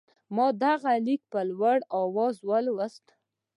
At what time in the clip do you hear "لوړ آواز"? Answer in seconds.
1.49-2.35